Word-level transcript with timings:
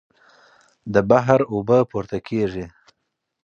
د 0.93 0.95
بحر 1.09 1.41
اوبه 1.53 1.77
پورته 1.91 2.19
کېږي. 2.27 2.65